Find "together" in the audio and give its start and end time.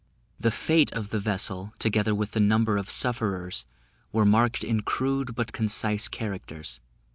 1.77-2.15